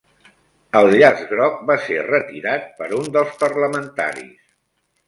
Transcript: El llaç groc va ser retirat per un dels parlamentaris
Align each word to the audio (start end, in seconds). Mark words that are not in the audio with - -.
El 0.79 0.89
llaç 1.01 1.21
groc 1.33 1.61
va 1.69 1.77
ser 1.85 2.01
retirat 2.09 2.67
per 2.81 2.91
un 3.03 3.15
dels 3.19 3.39
parlamentaris 3.47 4.43